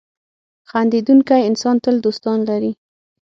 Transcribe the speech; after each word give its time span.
•خندېدونکی 0.69 1.39
انسان 1.49 1.75
تل 1.83 1.95
دوستان 2.05 2.37
لري. 2.49 2.71